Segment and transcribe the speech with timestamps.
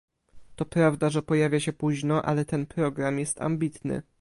[0.55, 4.01] To prawda, że pojawia się późno, ale ten program jest ambitny